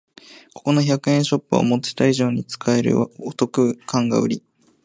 [0.55, 4.41] ここの百均ショップは思ってた以上に使えるお得感がウリ